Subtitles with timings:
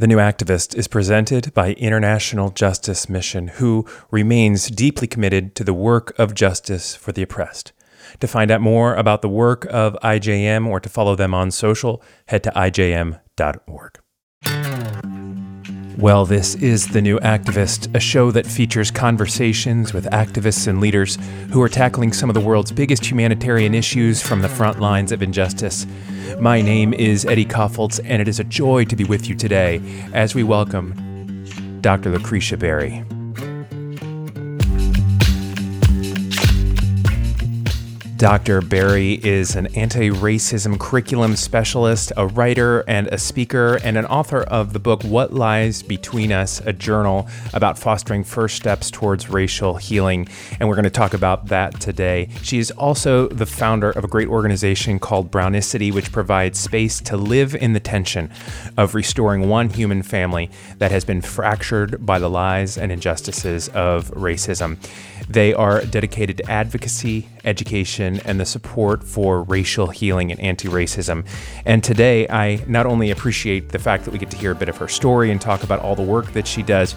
[0.00, 5.74] The New Activist is presented by International Justice Mission, who remains deeply committed to the
[5.74, 7.72] work of justice for the oppressed.
[8.20, 12.02] To find out more about the work of IJM or to follow them on social,
[12.28, 13.99] head to ijm.org.
[16.00, 21.18] Well, this is The New Activist, a show that features conversations with activists and leaders
[21.50, 25.22] who are tackling some of the world's biggest humanitarian issues from the front lines of
[25.22, 25.86] injustice.
[26.38, 29.82] My name is Eddie Kaufholz, and it is a joy to be with you today
[30.14, 31.44] as we welcome
[31.82, 32.08] Dr.
[32.08, 33.04] Lucretia Berry.
[38.20, 38.60] Dr.
[38.60, 44.42] Berry is an anti racism curriculum specialist, a writer, and a speaker, and an author
[44.42, 49.76] of the book What Lies Between Us, a journal about fostering first steps towards racial
[49.76, 50.28] healing.
[50.58, 52.28] And we're going to talk about that today.
[52.42, 57.16] She is also the founder of a great organization called Brownicity, which provides space to
[57.16, 58.30] live in the tension
[58.76, 64.10] of restoring one human family that has been fractured by the lies and injustices of
[64.10, 64.76] racism.
[65.26, 71.26] They are dedicated to advocacy, education, and the support for racial healing and anti racism.
[71.64, 74.68] And today, I not only appreciate the fact that we get to hear a bit
[74.68, 76.94] of her story and talk about all the work that she does,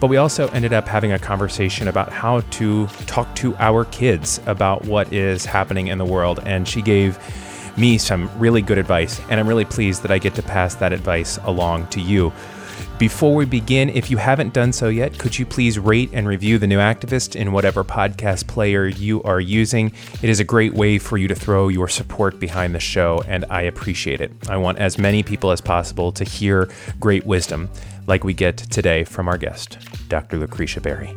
[0.00, 4.40] but we also ended up having a conversation about how to talk to our kids
[4.46, 6.40] about what is happening in the world.
[6.44, 7.18] And she gave
[7.76, 10.92] me some really good advice, and I'm really pleased that I get to pass that
[10.92, 12.32] advice along to you.
[12.98, 16.58] Before we begin, if you haven't done so yet, could you please rate and review
[16.58, 19.92] The New Activist in whatever podcast player you are using?
[20.22, 23.44] It is a great way for you to throw your support behind the show, and
[23.50, 24.32] I appreciate it.
[24.48, 27.70] I want as many people as possible to hear great wisdom
[28.06, 30.38] like we get today from our guest, Dr.
[30.38, 31.14] Lucretia Berry.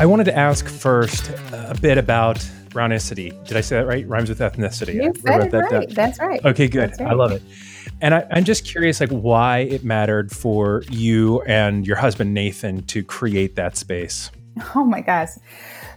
[0.00, 2.36] I wanted to ask first a bit about
[2.68, 3.32] brownicity.
[3.48, 4.06] Did I say that right?
[4.06, 4.94] Rhymes with ethnicity.
[4.94, 5.90] You said it that right.
[5.90, 6.44] That's right.
[6.44, 6.90] Okay, good.
[7.00, 7.10] Right.
[7.10, 7.42] I love it.
[8.00, 12.84] And I, am just curious, like, why it mattered for you and your husband Nathan
[12.86, 14.30] to create that space.
[14.74, 15.30] Oh my gosh!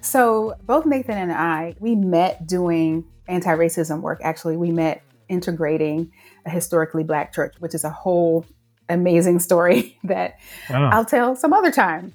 [0.01, 4.19] So both Nathan and I, we met doing anti-racism work.
[4.23, 6.11] Actually, we met integrating
[6.45, 8.45] a historically Black church, which is a whole
[8.87, 10.37] amazing story that
[10.69, 10.91] wow.
[10.91, 12.13] I'll tell some other time.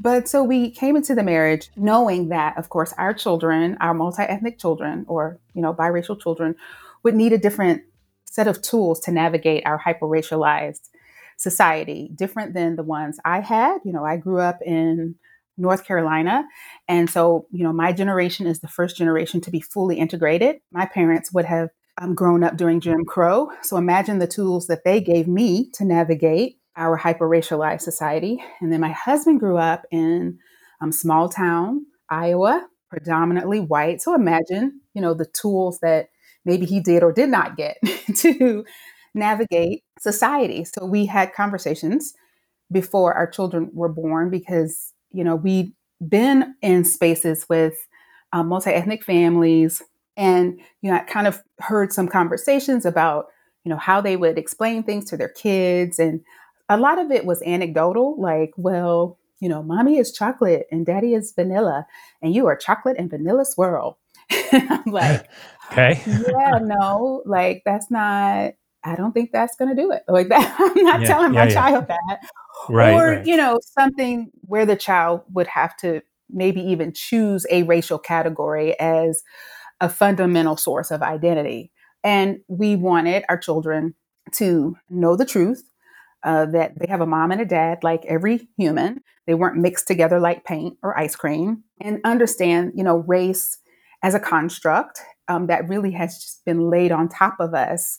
[0.00, 4.22] But so we came into the marriage knowing that, of course, our children, our multi
[4.22, 6.54] ethnic children or, you know, biracial children
[7.02, 7.82] would need a different
[8.24, 10.88] set of tools to navigate our hyper racialized
[11.36, 13.78] society, different than the ones I had.
[13.84, 15.16] You know, I grew up in
[15.56, 16.44] North Carolina.
[16.86, 20.60] And so, you know, my generation is the first generation to be fully integrated.
[20.72, 21.70] My parents would have
[22.00, 23.50] um, grown up during Jim Crow.
[23.62, 28.42] So imagine the tools that they gave me to navigate our hyper racialized society.
[28.60, 30.38] And then my husband grew up in
[30.80, 34.00] um, small town Iowa, predominantly white.
[34.00, 36.08] So imagine, you know, the tools that
[36.44, 37.76] maybe he did or did not get
[38.18, 38.64] to
[39.14, 40.64] navigate society.
[40.64, 42.14] So we had conversations
[42.70, 45.72] before our children were born because, you know, we'd
[46.06, 47.74] been in spaces with
[48.32, 49.82] um, multi ethnic families.
[50.16, 53.26] And, you know, I kind of heard some conversations about,
[53.64, 56.20] you know, how they would explain things to their kids and
[56.68, 61.14] a lot of it was anecdotal, like, well, you know, mommy is chocolate and daddy
[61.14, 61.86] is vanilla,
[62.22, 63.98] and you are chocolate and vanilla swirl.
[64.52, 65.28] I'm like,
[65.72, 68.54] okay, yeah, no, like that's not.
[68.84, 70.02] I don't think that's going to do it.
[70.08, 71.54] Like that, I'm not yeah, telling yeah, my yeah.
[71.54, 72.20] child that.
[72.68, 73.26] Right, or right.
[73.26, 78.78] you know, something where the child would have to maybe even choose a racial category
[78.78, 79.22] as
[79.80, 81.72] a fundamental source of identity.
[82.04, 83.94] And we wanted our children
[84.32, 85.68] to know the truth
[86.24, 89.00] uh, that they have a mom and a dad like every human.
[89.26, 93.58] They weren't mixed together like paint or ice cream, and understand, you know, race
[94.02, 97.98] as a construct um, that really has just been laid on top of us.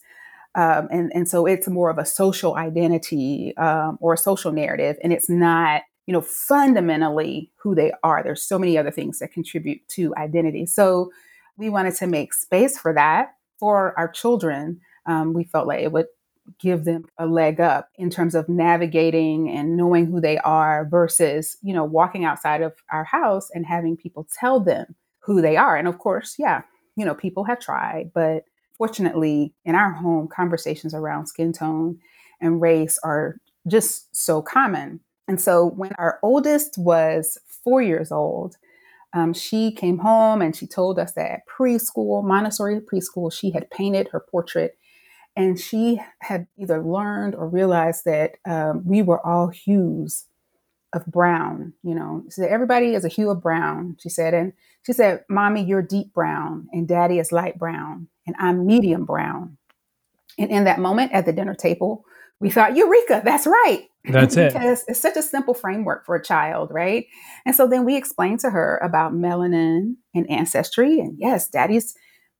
[0.55, 4.97] Um, and, and so it's more of a social identity um, or a social narrative,
[5.03, 8.23] and it's not, you know, fundamentally who they are.
[8.23, 10.65] There's so many other things that contribute to identity.
[10.65, 11.11] So
[11.57, 14.79] we wanted to make space for that for our children.
[15.05, 16.07] Um, we felt like it would
[16.59, 21.57] give them a leg up in terms of navigating and knowing who they are versus,
[21.61, 25.75] you know, walking outside of our house and having people tell them who they are.
[25.75, 26.61] And of course, yeah,
[26.95, 28.43] you know, people have tried, but
[28.77, 31.99] fortunately, in our home, conversations around skin tone
[32.41, 33.37] and race are
[33.67, 35.01] just so common.
[35.27, 38.55] And so when our oldest was four years old,
[39.13, 43.69] um, she came home and she told us that at preschool, Montessori preschool, she had
[43.69, 44.77] painted her portrait
[45.39, 50.25] and she had either learned or realized that um, we were all hues
[50.91, 51.71] of brown.
[51.81, 54.33] You know, she said, everybody is a hue of brown, she said.
[54.33, 54.51] And
[54.85, 59.57] she said, Mommy, you're deep brown, and Daddy is light brown, and I'm medium brown.
[60.37, 62.03] And in that moment at the dinner table,
[62.41, 63.87] we thought, Eureka, that's right.
[64.05, 64.51] That's it.
[64.51, 67.05] because it's such a simple framework for a child, right?
[67.45, 70.99] And so then we explained to her about melanin and ancestry.
[70.99, 71.95] And yes, daddy's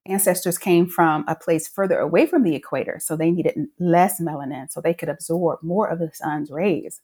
[0.09, 3.00] ancestors came from a place further away from the equator.
[3.00, 7.01] So they needed less melanin so they could absorb more of the sun's rays.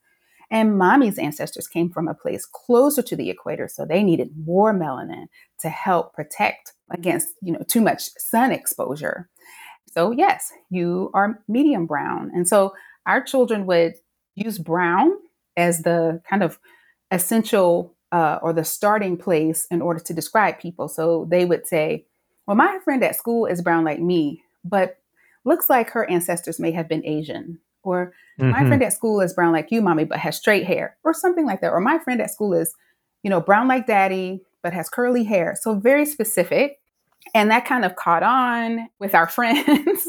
[0.51, 3.67] And mommy's ancestors came from a place closer to the equator.
[3.67, 5.25] So they needed more melanin
[5.59, 9.29] to help protect against, you know, too much sun exposure.
[9.91, 12.31] So yes, you are medium brown.
[12.33, 12.75] And so
[13.05, 13.95] our children would
[14.35, 15.13] use brown
[15.57, 16.59] as the kind of
[17.11, 20.87] essential uh, or the starting place in order to describe people.
[20.87, 22.05] So they would say,
[22.47, 24.97] well, my friend at school is brown like me, but
[25.45, 27.59] looks like her ancestors may have been Asian.
[27.83, 28.51] Or mm-hmm.
[28.51, 31.45] my friend at school is brown like you, mommy, but has straight hair, or something
[31.45, 31.71] like that.
[31.71, 32.73] Or my friend at school is,
[33.23, 35.55] you know, brown like daddy, but has curly hair.
[35.59, 36.79] So very specific.
[37.33, 40.07] And that kind of caught on with our friends.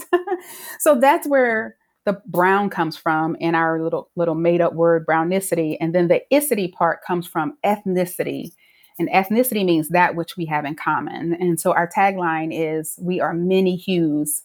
[0.78, 5.76] so that's where the brown comes from in our little little made up word brownicity
[5.80, 8.52] and then the icity part comes from ethnicity
[8.98, 11.34] and ethnicity means that which we have in common.
[11.34, 14.42] And so our tagline is we are many hues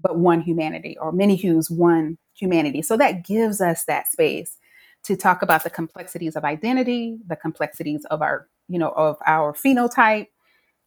[0.00, 2.82] but one humanity or many hues one humanity.
[2.82, 4.58] So that gives us that space
[5.04, 9.52] to talk about the complexities of identity the complexities of our you know of our
[9.52, 10.26] phenotype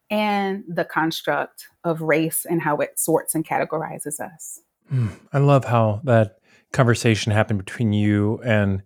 [0.09, 4.59] and the construct of race and how it sorts and categorizes us.
[4.91, 6.39] Mm, I love how that
[6.71, 8.81] conversation happened between you and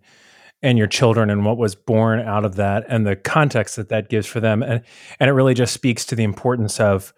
[0.64, 4.08] and your children and what was born out of that and the context that that
[4.08, 4.82] gives for them and
[5.20, 7.12] and it really just speaks to the importance of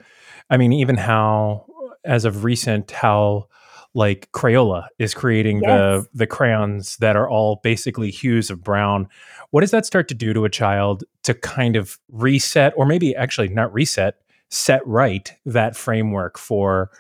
[0.51, 1.65] I mean even how
[2.05, 3.47] as of recent how
[3.95, 5.69] like Crayola is creating yes.
[5.69, 9.09] the the crayons that are all basically hues of brown.
[9.51, 13.17] What does that start to do to a child to kind of reset or maybe
[13.17, 14.17] actually not reset,
[14.51, 16.91] set right that framework for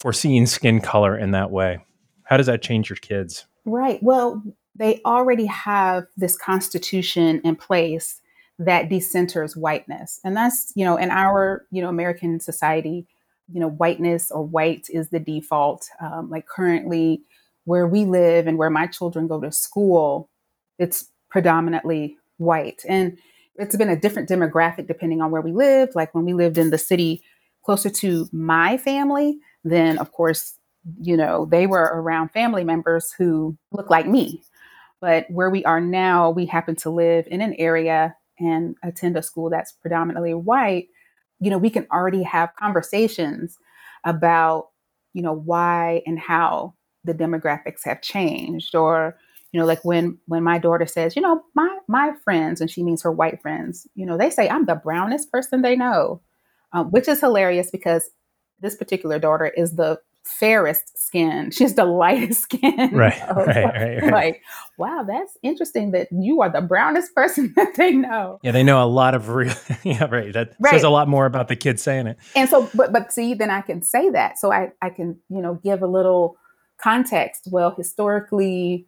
[0.00, 1.78] for seeing skin color in that way.
[2.24, 3.46] How does that change your kids?
[3.64, 4.02] Right.
[4.02, 4.42] Well,
[4.74, 8.20] they already have this constitution in place
[8.58, 10.20] that decenters whiteness.
[10.24, 13.06] And that's, you know, in our, you know, American society,
[13.52, 15.88] you know, whiteness or white is the default.
[16.00, 17.22] Um, like currently,
[17.64, 20.28] where we live and where my children go to school,
[20.78, 22.82] it's predominantly white.
[22.88, 23.18] And
[23.56, 25.94] it's been a different demographic depending on where we lived.
[25.94, 27.22] Like when we lived in the city
[27.64, 30.58] closer to my family, then of course,
[31.00, 34.42] you know, they were around family members who look like me.
[35.02, 39.22] But where we are now, we happen to live in an area and attend a
[39.22, 40.88] school that's predominantly white.
[41.40, 43.58] You know, we can already have conversations
[44.04, 44.68] about,
[45.12, 49.18] you know, why and how the demographics have changed or
[49.50, 52.82] you know like when when my daughter says you know my my friends and she
[52.82, 56.20] means her white friends you know they say i'm the brownest person they know
[56.72, 58.08] um, which is hilarious because
[58.60, 61.50] this particular daughter is the fairest skin.
[61.52, 62.90] She's the lightest skin.
[62.92, 64.12] Right, right, right, right.
[64.12, 64.42] Like,
[64.78, 68.38] wow, that's interesting that you are the brownest person that they know.
[68.42, 69.54] Yeah, they know a lot of real.
[69.82, 70.32] yeah, right.
[70.32, 70.70] That right.
[70.72, 72.18] says a lot more about the kid saying it.
[72.34, 74.38] And so, but but see, then I can say that.
[74.38, 76.36] So I I can you know give a little
[76.80, 77.48] context.
[77.50, 78.86] Well, historically,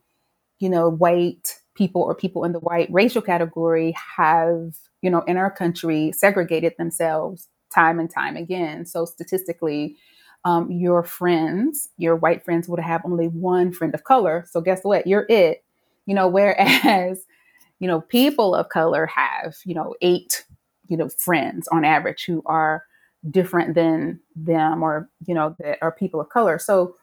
[0.58, 5.36] you know, white people or people in the white racial category have you know in
[5.36, 8.86] our country segregated themselves time and time again.
[8.86, 9.96] So statistically,
[10.44, 14.44] um, your friends, your white friends, would have only one friend of color.
[14.51, 15.06] So guess what?
[15.06, 15.65] You're it.
[16.06, 17.24] You know, whereas,
[17.81, 20.44] you know, people of color have, you know, eight,
[20.89, 22.84] you know, friends on average who are
[23.31, 26.58] different than them or, you know, that are people of color.
[26.58, 26.96] So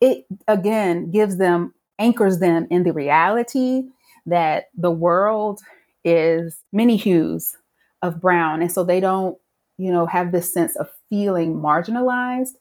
[0.00, 3.84] it again gives them, anchors them in the reality
[4.26, 5.60] that the world
[6.04, 7.56] is many hues
[8.02, 8.62] of brown.
[8.62, 9.36] And so they don't
[9.80, 12.56] you know, have this sense of feeling marginalized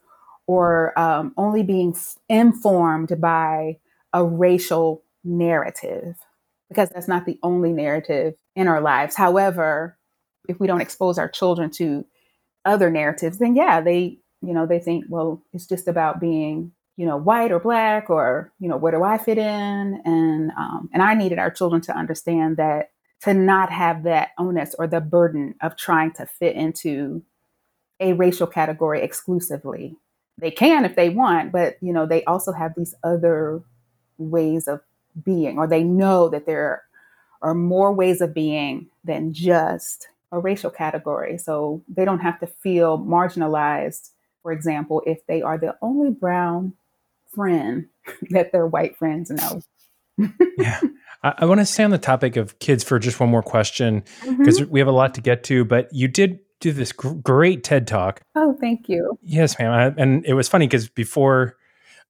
[0.50, 1.96] or um, only being
[2.28, 3.78] informed by
[4.14, 6.16] a racial narrative,
[6.70, 9.16] because that's not the only narrative in our lives.
[9.16, 9.96] However,
[10.48, 12.04] if we don't expose our children to
[12.66, 17.06] other narratives, then yeah, they, you know, they think, well, it's just about being, you
[17.06, 20.02] know, white or black, or you know, where do I fit in?
[20.04, 22.90] And um, and I needed our children to understand that
[23.22, 27.22] to not have that onus or the burden of trying to fit into
[28.00, 29.96] a racial category exclusively.
[30.40, 33.62] They can if they want, but you know, they also have these other
[34.18, 34.82] ways of
[35.24, 36.84] being or they know that there
[37.42, 41.38] are more ways of being than just a racial category.
[41.38, 44.10] So they don't have to feel marginalized,
[44.44, 46.74] for example, if they are the only brown
[47.34, 47.88] friend
[48.30, 49.62] that their white friends know.
[50.58, 50.80] yeah.
[51.24, 54.04] I, I want to stay on the topic of kids for just one more question
[54.22, 54.72] because mm-hmm.
[54.72, 55.66] we have a lot to get to.
[55.66, 58.22] But you did do this gr- great TED talk.
[58.36, 59.18] Oh, thank you.
[59.24, 59.72] Yes, ma'am.
[59.72, 61.56] I, and it was funny because before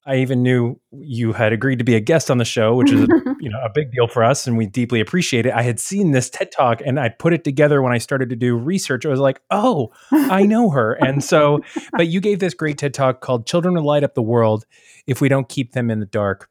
[0.06, 3.02] I even knew you had agreed to be a guest on the show, which is
[3.02, 3.06] a,
[3.40, 5.52] you know a big deal for us, and we deeply appreciate it.
[5.52, 8.36] I had seen this TED talk, and I put it together when I started to
[8.36, 9.04] do research.
[9.04, 11.60] I was like, "Oh, I know her." And so,
[11.92, 14.64] but you gave this great TED talk called "Children Will Light Up the World
[15.06, 16.48] If We Don't Keep Them in the Dark,"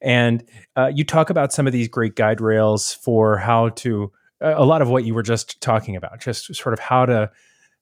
[0.00, 0.44] and
[0.76, 4.82] uh, you talk about some of these great guide rails for how to a lot
[4.82, 7.30] of what you were just talking about, just sort of how to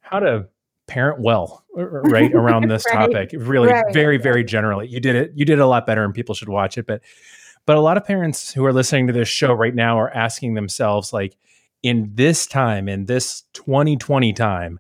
[0.01, 0.47] how to
[0.87, 3.07] parent well right around this right.
[3.07, 3.93] topic really right.
[3.93, 6.49] very very generally you did it you did it a lot better and people should
[6.49, 7.01] watch it but
[7.65, 10.55] but a lot of parents who are listening to this show right now are asking
[10.55, 11.37] themselves like
[11.83, 14.79] in this time in this 2020 time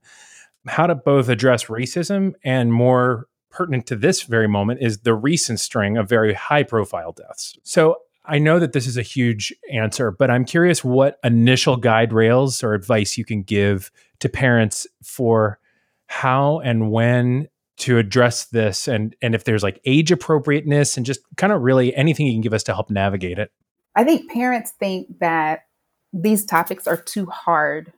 [0.66, 5.60] how to both address racism and more pertinent to this very moment is the recent
[5.60, 10.10] string of very high profile deaths so I know that this is a huge answer,
[10.10, 15.58] but I'm curious what initial guide rails or advice you can give to parents for
[16.06, 17.48] how and when
[17.78, 21.94] to address this and and if there's like age appropriateness and just kind of really
[21.96, 23.50] anything you can give us to help navigate it.
[23.96, 25.66] I think parents think that
[26.12, 27.92] these topics are too hard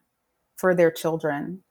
[0.56, 1.62] for their children.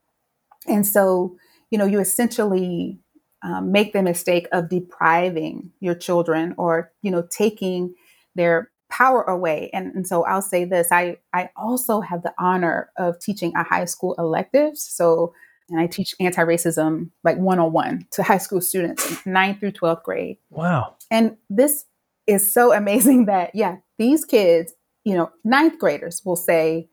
[0.68, 1.38] And so
[1.72, 3.00] you know you essentially
[3.42, 7.96] um, make the mistake of depriving your children or you know taking
[8.36, 12.92] their power away and, and so i'll say this i i also have the honor
[12.98, 15.34] of teaching a high school electives so
[15.70, 19.72] and I teach anti racism like one on one to high school students, ninth through
[19.72, 20.38] 12th grade.
[20.50, 20.96] Wow.
[21.10, 21.86] And this
[22.28, 24.74] is so amazing that, yeah, these kids,
[25.04, 26.90] you know, ninth graders will say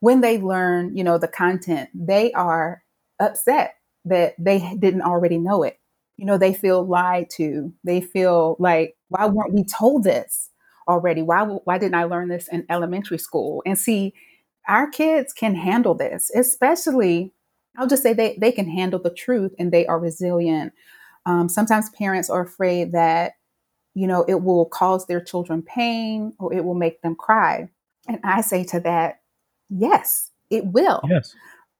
[0.00, 2.82] when they learn, you know, the content, they are
[3.20, 5.78] upset that they didn't already know it.
[6.16, 7.72] You know, they feel lied to.
[7.84, 10.50] They feel like, why weren't we told this
[10.88, 11.22] already?
[11.22, 13.62] Why, why didn't I learn this in elementary school?
[13.66, 14.14] And see,
[14.68, 17.32] our kids can handle this, especially
[17.76, 20.72] I'll just say they, they can handle the truth and they are resilient.
[21.24, 23.32] Um, sometimes parents are afraid that,
[23.94, 27.68] you know, it will cause their children pain or it will make them cry.
[28.08, 29.20] And I say to that,
[29.70, 31.00] yes, it will.
[31.08, 31.34] Yes.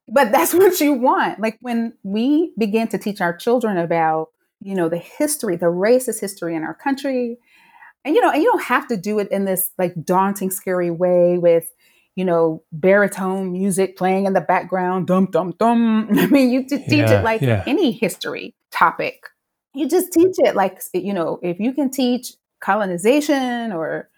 [0.08, 1.40] But that's what you want.
[1.40, 4.28] Like when we begin to teach our children about,
[4.60, 7.38] you know, the history, the racist history in our country,
[8.04, 10.90] and you know, and you don't have to do it in this like daunting, scary
[10.90, 11.72] way with,
[12.16, 16.08] you know, baritone music playing in the background, dum dum dum.
[16.18, 17.64] I mean, you just teach yeah, it like yeah.
[17.66, 19.24] any history topic.
[19.74, 24.08] You just teach it like you know, if you can teach colonization or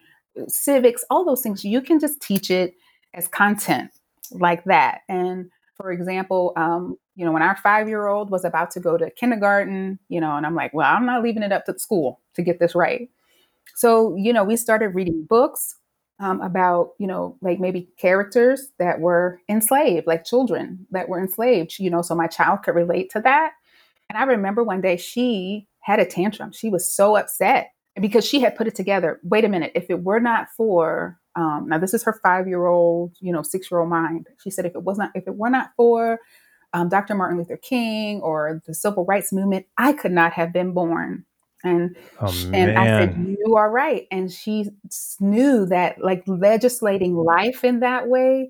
[0.49, 2.75] civics, all those things, you can just teach it
[3.13, 3.91] as content
[4.33, 5.01] like that.
[5.09, 8.97] And for example, um, you know, when our five year old was about to go
[8.97, 12.21] to kindergarten, you know, and I'm like, well, I'm not leaving it up to school
[12.35, 13.09] to get this right.
[13.75, 15.77] So, you know, we started reading books
[16.21, 21.79] um, about you know like maybe characters that were enslaved like children that were enslaved
[21.79, 23.53] you know so my child could relate to that.
[24.09, 26.51] And i remember one day she had a tantrum.
[26.53, 29.21] She was so upset because she had put it together.
[29.23, 32.67] Wait a minute if it were not for um, now this is her five year
[32.67, 34.29] old you know six year old mind.
[34.43, 36.21] She said if it wasn't if it were not for
[36.73, 40.73] um, dr martin luther king or the civil rights movement i could not have been
[40.73, 41.25] born
[41.65, 44.07] and oh, and I said, You are right.
[44.11, 44.71] And she
[45.21, 48.49] knew that like legislating life in that way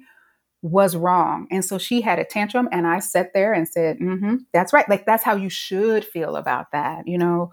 [0.64, 1.46] was wrong.
[1.50, 4.88] And so she had a tantrum and I sat there and said, mm-hmm, that's right.
[4.88, 7.50] Like that's how you should feel about that, you know.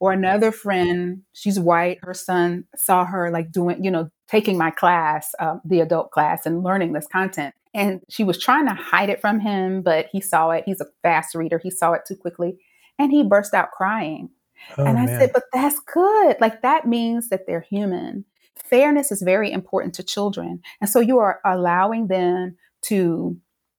[0.00, 4.70] Or another friend, she's white, her son saw her like doing, you know, taking my
[4.70, 7.54] class, uh, the adult class, and learning this content.
[7.74, 10.64] And she was trying to hide it from him, but he saw it.
[10.64, 11.60] He's a fast reader.
[11.62, 12.56] He saw it too quickly.
[12.98, 14.30] And he burst out crying.
[14.78, 15.20] Oh, and I man.
[15.20, 16.36] said, but that's good.
[16.40, 18.24] Like that means that they're human.
[18.56, 20.60] Fairness is very important to children.
[20.80, 23.36] And so you are allowing them to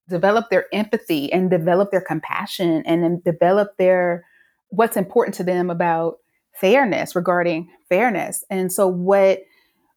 [0.09, 4.25] develop their empathy and develop their compassion and then develop their
[4.69, 6.17] what's important to them about
[6.53, 8.43] fairness regarding fairness.
[8.49, 9.39] And so what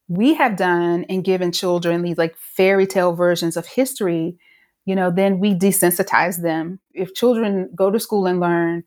[0.08, 4.38] we have done in giving children these like fairy tale versions of history,
[4.86, 6.80] you know, then we desensitize them.
[6.94, 8.84] If children go to school and learn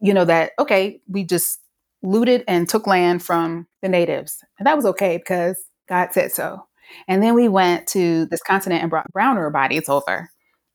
[0.00, 1.60] you know, that, okay, we just
[2.02, 4.42] looted and took land from the natives.
[4.58, 6.66] And that was okay because God said so.
[7.08, 10.30] And then we went to this continent and brought browner bodies over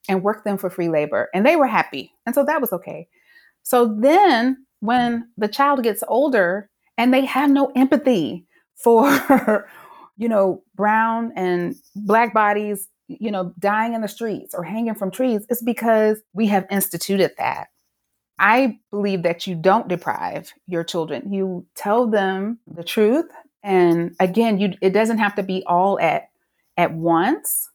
[0.08, 1.30] and worked them for free labor.
[1.34, 2.14] And they were happy.
[2.26, 3.08] And so that was okay.
[3.64, 9.68] So then when the child gets older and they have no empathy for,
[10.18, 15.12] you know, brown and black bodies, you know, dying in the streets or hanging from
[15.12, 17.68] trees, it's because we have instituted that.
[18.40, 21.32] I believe that you don't deprive your children.
[21.32, 23.28] You tell them the truth
[23.64, 26.30] And again, you it doesn't have to be all at
[26.78, 27.70] at once.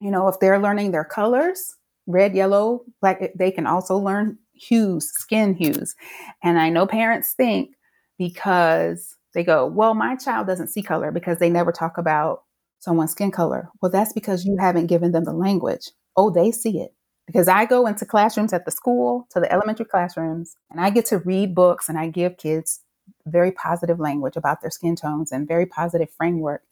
[0.00, 5.10] You know, if they're learning their colors, red, yellow, black, they can also learn hues,
[5.14, 5.94] skin hues.
[6.42, 7.70] And I know parents think
[8.18, 12.42] because they go, well, my child doesn't see color because they never talk about
[12.80, 13.70] someone's skin color.
[13.82, 15.90] Well, that's because you haven't given them the language.
[16.16, 16.92] Oh, they see it.
[17.28, 21.04] Because I go into classrooms at the school, to the elementary classrooms, and I get
[21.06, 22.80] to read books and I give kids
[23.26, 26.62] very positive language about their skin tones and very positive framework.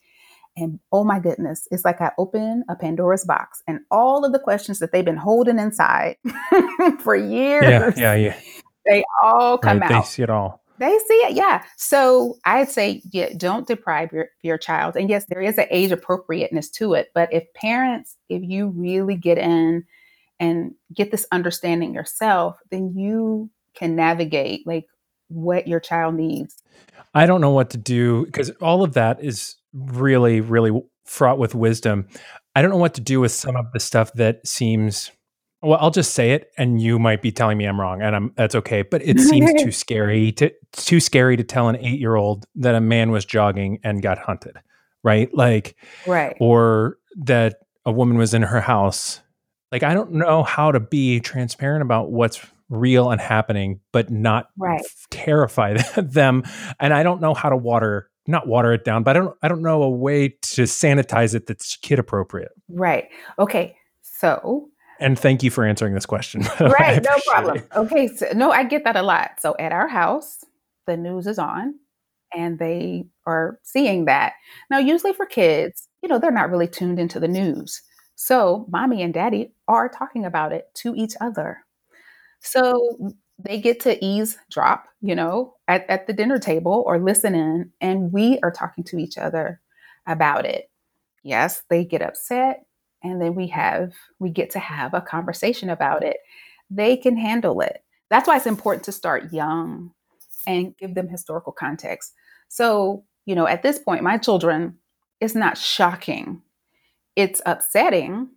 [0.56, 4.38] And oh my goodness, it's like I open a Pandora's box and all of the
[4.38, 6.16] questions that they've been holding inside
[7.00, 7.64] for years.
[7.64, 8.40] Yeah, yeah, yeah.
[8.86, 10.04] They all come right, out.
[10.04, 10.62] They see it all.
[10.78, 11.64] They see it, yeah.
[11.76, 14.96] So I'd say, yeah, don't deprive your, your child.
[14.96, 17.10] And yes, there is an age appropriateness to it.
[17.14, 19.84] But if parents, if you really get in
[20.38, 24.86] and get this understanding yourself, then you can navigate like
[25.28, 26.62] what your child needs.
[27.14, 31.54] I don't know what to do because all of that is really, really fraught with
[31.54, 32.08] wisdom.
[32.54, 35.10] I don't know what to do with some of the stuff that seems
[35.62, 38.32] well, I'll just say it, and you might be telling me I'm wrong, and I'm
[38.36, 38.82] that's okay.
[38.82, 42.74] But it seems too scary to too scary to tell an eight year old that
[42.74, 44.56] a man was jogging and got hunted,
[45.02, 45.28] right?
[45.34, 45.76] Like,
[46.06, 49.22] right, or that a woman was in her house.
[49.72, 54.48] Like, I don't know how to be transparent about what's real and happening, but not
[54.56, 54.84] right.
[55.10, 56.44] terrify them.
[56.80, 59.48] And I don't know how to water not water it down, but I don't I
[59.48, 62.50] don't know a way to sanitize it that's kid appropriate.
[62.68, 63.08] Right.
[63.38, 63.76] Okay.
[64.02, 64.68] So
[64.98, 66.42] and thank you for answering this question.
[66.60, 67.58] right, no problem.
[67.58, 67.68] It.
[67.76, 69.32] Okay, so, no, I get that a lot.
[69.40, 70.42] So at our house,
[70.86, 71.74] the news is on
[72.34, 74.32] and they are seeing that.
[74.70, 77.82] Now, usually for kids, you know, they're not really tuned into the news.
[78.16, 81.58] So mommy and daddy are talking about it to each other.
[82.40, 87.72] So they get to eavesdrop, you know, at, at the dinner table or listen in,
[87.80, 89.60] and we are talking to each other
[90.06, 90.70] about it.
[91.22, 92.64] Yes, they get upset
[93.02, 96.18] and then we have we get to have a conversation about it
[96.70, 99.92] they can handle it that's why it's important to start young
[100.46, 102.14] and give them historical context
[102.48, 104.76] so you know at this point my children
[105.20, 106.42] it's not shocking
[107.16, 108.28] it's upsetting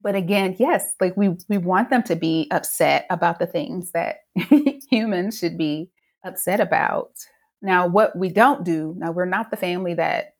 [0.00, 4.20] but again yes like we we want them to be upset about the things that
[4.90, 5.88] humans should be
[6.24, 7.12] upset about
[7.60, 10.34] now what we don't do now we're not the family that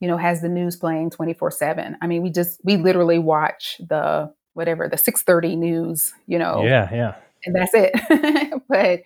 [0.00, 1.96] you know, has the news playing 24 7.
[2.00, 6.64] I mean, we just, we literally watch the whatever, the 630 news, you know.
[6.64, 7.14] Yeah, yeah.
[7.44, 8.62] And that's it.
[8.68, 9.02] but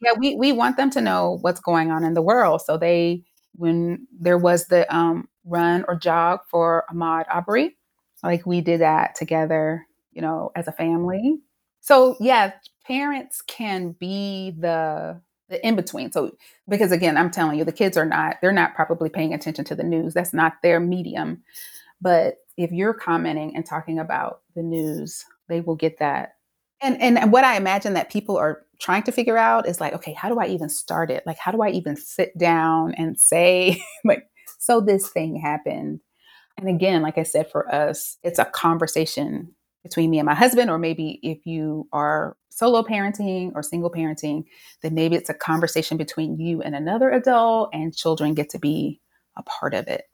[0.00, 2.62] yeah, we, we want them to know what's going on in the world.
[2.62, 7.76] So they, when there was the um, run or jog for Ahmaud Arbery,
[8.22, 11.38] like we did that together, you know, as a family.
[11.80, 12.52] So yeah,
[12.86, 16.12] parents can be the the in between.
[16.12, 16.32] So
[16.68, 19.74] because again, I'm telling you, the kids are not they're not probably paying attention to
[19.74, 20.14] the news.
[20.14, 21.42] That's not their medium.
[22.00, 26.34] But if you're commenting and talking about the news, they will get that.
[26.80, 30.12] And and what I imagine that people are trying to figure out is like, okay,
[30.12, 31.22] how do I even start it?
[31.24, 34.24] Like, how do I even sit down and say, like,
[34.62, 35.98] so this thing happened?
[36.56, 40.70] And again, like I said, for us, it's a conversation between me and my husband,
[40.70, 44.44] or maybe if you are solo parenting or single parenting,
[44.82, 49.00] then maybe it's a conversation between you and another adult, and children get to be
[49.36, 50.04] a part of it.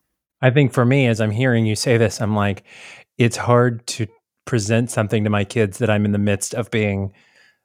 [0.41, 2.63] I think for me, as I'm hearing you say this, I'm like,
[3.19, 4.07] it's hard to
[4.47, 7.13] present something to my kids that I'm in the midst of being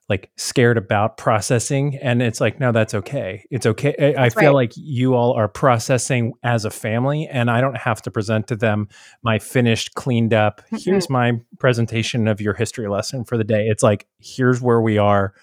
[0.09, 4.49] like scared about processing and it's like no that's okay it's okay i, I feel
[4.49, 4.55] right.
[4.55, 8.55] like you all are processing as a family and i don't have to present to
[8.55, 8.89] them
[9.23, 10.77] my finished cleaned up mm-hmm.
[10.77, 14.97] here's my presentation of your history lesson for the day it's like here's where we
[14.97, 15.33] are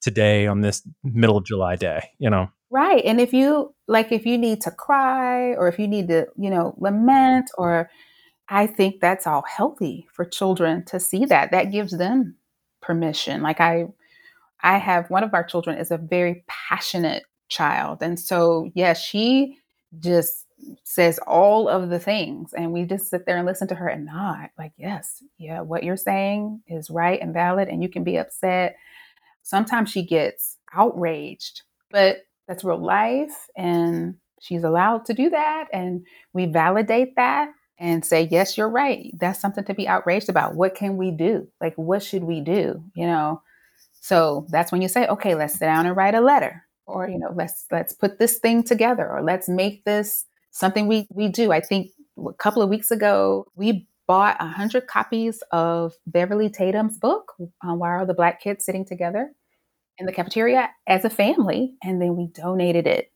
[0.00, 4.24] today on this middle of july day you know right and if you like if
[4.24, 7.90] you need to cry or if you need to you know lament or
[8.48, 12.34] i think that's all healthy for children to see that that gives them
[12.80, 13.86] permission like i
[14.62, 17.98] I have one of our children is a very passionate child.
[18.02, 19.58] And so, yeah, she
[19.98, 20.46] just
[20.82, 24.04] says all of the things and we just sit there and listen to her and
[24.04, 28.16] nod like yes yeah what you're saying is right and valid and you can be
[28.16, 28.76] upset.
[29.42, 36.04] Sometimes she gets outraged but that's real life and she's allowed to do that and
[36.32, 39.12] we validate that and say yes you're right.
[39.14, 40.56] That's something to be outraged about.
[40.56, 41.46] What can we do?
[41.60, 42.82] Like what should we do?
[42.94, 43.42] You know
[44.00, 47.18] so that's when you say, okay, let's sit down and write a letter, or you
[47.18, 51.52] know, let's let's put this thing together, or let's make this something we we do.
[51.52, 56.98] I think a couple of weeks ago we bought a hundred copies of Beverly Tatum's
[56.98, 59.32] book, uh, "Why Are the Black Kids Sitting Together?"
[59.98, 63.12] in the cafeteria as a family, and then we donated it.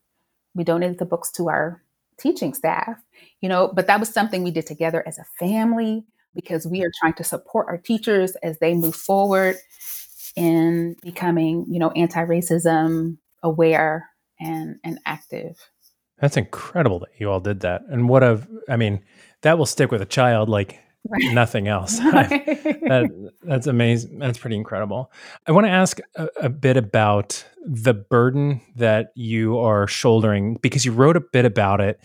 [0.53, 1.81] We donated the books to our
[2.17, 3.01] teaching staff,
[3.41, 6.91] you know, but that was something we did together as a family because we are
[6.99, 9.55] trying to support our teachers as they move forward
[10.35, 15.57] in becoming, you know, anti-racism aware and and active.
[16.19, 17.81] That's incredible that you all did that.
[17.89, 19.03] And what a I mean,
[19.41, 21.33] that will stick with a child like right.
[21.33, 21.97] nothing else.
[21.99, 24.19] that, that's amazing.
[24.19, 25.11] That's pretty incredible.
[25.47, 30.85] I want to ask a, a, bit about the burden that you are shouldering because
[30.85, 31.99] you wrote a bit about it.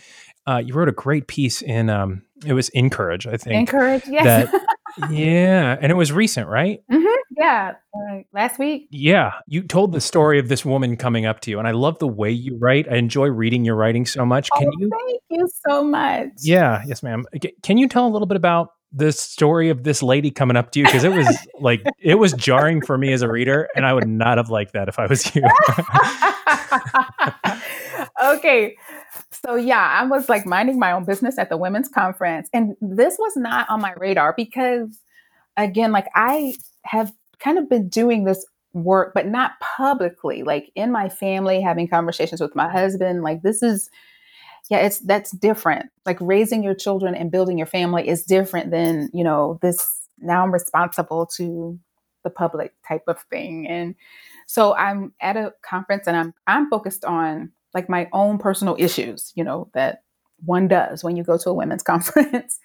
[0.46, 3.68] Uh, you wrote a great piece in um, it was Encourage, I think.
[3.68, 4.50] Encourage, yes.
[4.50, 4.76] That,
[5.10, 6.80] yeah, and it was recent, right?
[6.90, 7.27] Mm-hmm.
[7.38, 8.88] Yeah, uh, last week.
[8.90, 12.01] Yeah, you told the story of this woman coming up to you, and I love
[12.01, 12.90] the way you write.
[12.90, 14.51] I enjoy reading your writing so much.
[14.59, 14.90] Can oh, you?
[14.90, 16.31] Thank you so much.
[16.40, 17.27] Yeah, yes, ma'am.
[17.62, 20.81] Can you tell a little bit about the story of this lady coming up to
[20.81, 23.92] you because it was like it was jarring for me as a reader and i
[23.92, 25.42] would not have liked that if i was you
[28.33, 28.74] okay
[29.31, 33.18] so yeah i was like minding my own business at the women's conference and this
[33.18, 34.88] was not on my radar because
[35.59, 36.55] again like i
[36.87, 41.88] have kind of been doing this work but not publicly like in my family having
[41.88, 43.88] conversations with my husband like this is
[44.68, 45.90] yeah it's that's different.
[46.05, 49.87] Like raising your children and building your family is different than you know this
[50.18, 51.79] now i'm responsible to
[52.24, 53.66] the public type of thing.
[53.66, 53.94] And
[54.46, 59.33] so i'm at a conference and i'm i'm focused on like my own personal issues
[59.35, 60.03] you know that
[60.44, 62.61] one does when you go to a women's conference.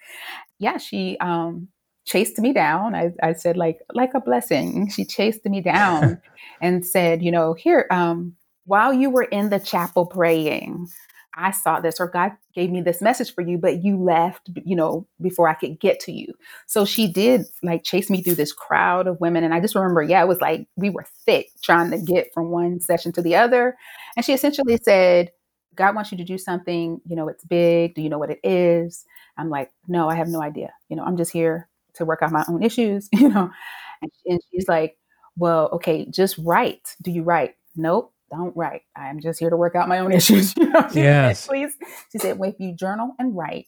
[0.58, 1.68] Yeah she um
[2.04, 6.20] chased me down I, I said like like a blessing she chased me down
[6.60, 8.34] and said you know here um
[8.66, 10.88] while you were in the chapel praying
[11.36, 14.76] I saw this or God gave me this message for you, but you left, you
[14.76, 16.32] know, before I could get to you.
[16.66, 19.42] So she did like chase me through this crowd of women.
[19.42, 22.50] And I just remember, yeah, it was like we were thick trying to get from
[22.50, 23.76] one session to the other.
[24.16, 25.32] And she essentially said,
[25.74, 27.94] God wants you to do something, you know, it's big.
[27.94, 29.04] Do you know what it is?
[29.36, 30.72] I'm like, no, I have no idea.
[30.88, 33.50] You know, I'm just here to work out my own issues, you know.
[34.02, 34.96] And, and she's like,
[35.36, 36.94] well, okay, just write.
[37.02, 37.54] Do you write?
[37.76, 38.82] Nope don't write.
[38.96, 40.54] I'm just here to work out my own issues.
[40.56, 40.88] You know?
[40.92, 41.40] yes.
[41.40, 41.76] Said, Please.
[42.12, 43.66] She said, well, if you journal and write,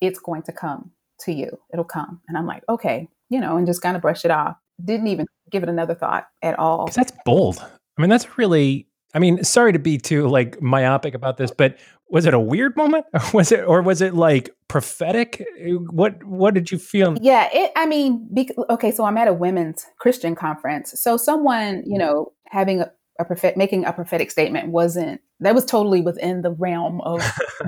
[0.00, 1.58] it's going to come to you.
[1.72, 2.20] It'll come.
[2.28, 4.56] And I'm like, okay, you know, and just kind of brush it off.
[4.84, 6.88] Didn't even give it another thought at all.
[6.88, 7.58] That's bold.
[7.60, 11.76] I mean, that's really, I mean, sorry to be too like myopic about this, but
[12.14, 13.06] was it a weird moment?
[13.34, 15.44] Was it, or was it like prophetic?
[15.90, 17.16] What, what did you feel?
[17.20, 17.48] Yeah.
[17.52, 18.28] It, I mean,
[18.70, 18.92] okay.
[18.92, 20.94] So I'm at a women's Christian conference.
[21.00, 25.64] So someone, you know, having a, a prophet making a prophetic statement wasn't that was
[25.64, 27.20] totally within the realm of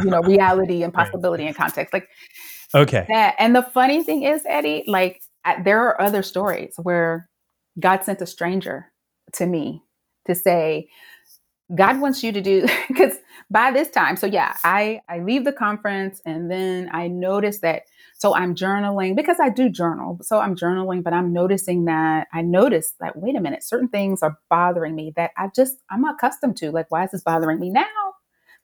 [0.02, 1.48] you know reality and possibility right.
[1.48, 2.08] and context like
[2.74, 7.28] okay that and the funny thing is eddie like I, there are other stories where
[7.78, 8.86] god sent a stranger
[9.34, 9.82] to me
[10.26, 10.88] to say
[11.74, 13.14] god wants you to do because
[13.50, 17.82] by this time so yeah i i leave the conference and then i notice that
[18.18, 20.18] so I'm journaling because I do journal.
[20.22, 24.22] So I'm journaling, but I'm noticing that I notice that, wait a minute, certain things
[24.22, 26.70] are bothering me that I just, I'm accustomed to.
[26.70, 27.84] Like, why is this bothering me now?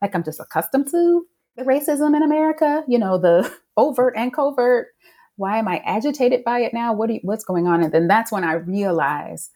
[0.01, 4.89] Like, I'm just accustomed to the racism in America, you know, the overt and covert.
[5.37, 6.95] Why am I agitated by it now?
[6.95, 7.83] What you, what's going on?
[7.83, 9.51] And then that's when I realized,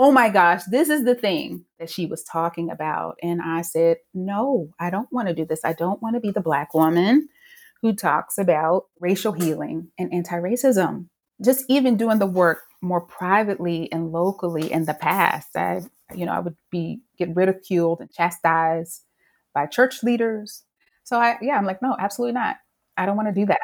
[0.00, 3.18] oh my gosh, this is the thing that she was talking about.
[3.20, 5.60] And I said, no, I don't want to do this.
[5.64, 7.28] I don't want to be the black woman
[7.82, 11.08] who talks about racial healing and anti racism.
[11.44, 15.82] Just even doing the work more privately and locally in the past, I,
[16.14, 19.02] you know, I would be get ridiculed and chastised
[19.52, 20.62] by church leaders.
[21.02, 22.56] So I, yeah, I'm like, no, absolutely not.
[22.96, 23.58] I don't want to do that.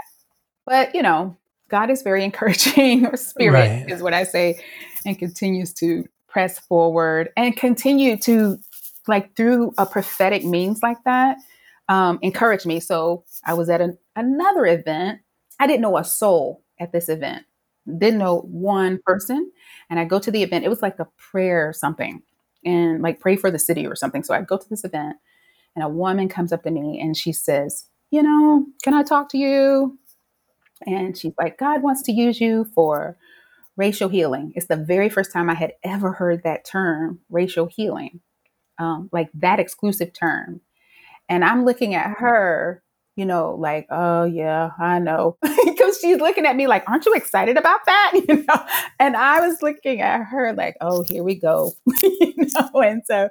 [0.67, 1.37] But you know,
[1.69, 3.89] God is very encouraging, or spirit right.
[3.89, 4.61] is what I say,
[5.07, 8.59] and continues to press forward and continue to
[9.07, 11.37] like through a prophetic means like that
[11.89, 12.81] um, encourage me.
[12.81, 15.21] So I was at an, another event.
[15.61, 17.45] I didn't know a soul at this event,
[17.87, 19.53] didn't know one person.
[19.89, 20.65] And I go to the event.
[20.65, 22.21] It was like a prayer or something,
[22.65, 24.25] and like pray for the city or something.
[24.25, 25.17] So I go to this event,
[25.77, 29.29] and a woman comes up to me and she says, You know, can I talk
[29.31, 29.97] to you?
[30.85, 33.17] And she's like, God wants to use you for
[33.77, 34.53] racial healing.
[34.55, 38.21] It's the very first time I had ever heard that term, racial healing,
[38.79, 40.61] um, like that exclusive term.
[41.29, 42.83] And I'm looking at her,
[43.17, 45.39] you know, like, oh yeah, I know.
[45.65, 48.13] Because she's looking at me like, aren't you excited about that?
[48.29, 48.67] You know?
[49.01, 51.73] And I was looking at her like, oh, here we go.
[52.03, 53.29] you know, and so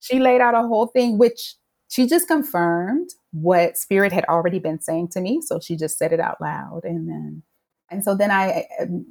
[0.00, 1.54] she laid out a whole thing, which
[1.88, 5.42] she just confirmed what spirit had already been saying to me.
[5.42, 6.80] So she just said it out loud.
[6.84, 7.42] And then
[7.90, 8.66] and so then I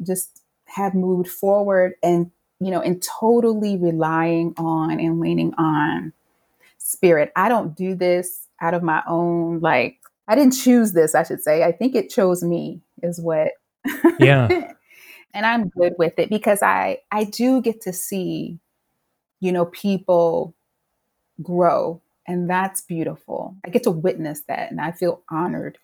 [0.06, 0.42] just
[0.76, 2.32] have moved forward and
[2.62, 6.14] you know, and totally relying on and leaning on
[6.78, 7.32] spirit.
[7.36, 11.42] I don't do this out of my own like I didn't choose this, I should
[11.42, 11.64] say.
[11.64, 13.52] I think it chose me, is what.
[14.20, 14.74] Yeah.
[15.34, 18.60] and I'm good with it because I I do get to see,
[19.40, 20.54] you know, people
[21.42, 23.56] grow, and that's beautiful.
[23.66, 25.80] I get to witness that, and I feel honored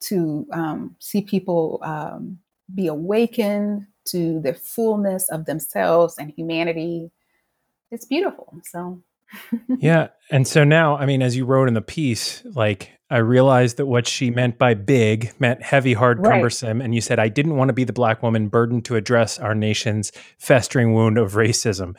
[0.00, 2.38] to um, see people um,
[2.74, 7.10] be awakened to the fullness of themselves and humanity.
[7.90, 8.54] It's beautiful.
[8.64, 9.02] So
[9.78, 10.08] yeah.
[10.30, 13.86] And so now, I mean, as you wrote in the piece, like I realized that
[13.86, 16.32] what she meant by big meant heavy, hard, right.
[16.32, 16.80] cumbersome.
[16.80, 19.54] And you said, I didn't want to be the black woman burdened to address our
[19.54, 21.96] nation's festering wound of racism.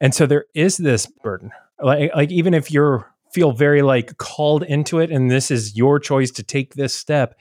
[0.00, 1.50] And so there is this burden.
[1.82, 5.98] Like, like even if you're feel very like called into it and this is your
[5.98, 7.34] choice to take this step,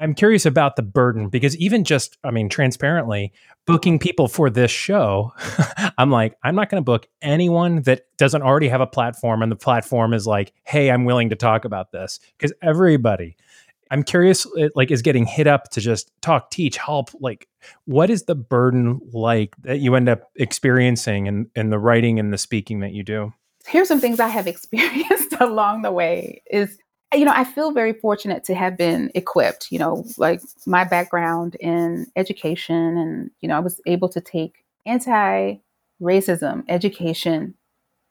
[0.00, 3.32] I'm curious about the burden because even just, I mean, transparently,
[3.66, 5.32] booking people for this show,
[5.98, 9.50] I'm like, I'm not going to book anyone that doesn't already have a platform and
[9.50, 13.36] the platform is like, hey, I'm willing to talk about this because everybody.
[13.90, 17.10] I'm curious, it, like, is getting hit up to just talk, teach, help.
[17.20, 17.48] Like,
[17.86, 22.30] what is the burden like that you end up experiencing in, in the writing and
[22.30, 23.32] the speaking that you do?
[23.66, 26.78] Here's some things I have experienced along the way is
[27.14, 31.54] you know, I feel very fortunate to have been equipped, you know, like my background
[31.56, 35.56] in education and, you know, I was able to take anti
[36.00, 37.54] racism education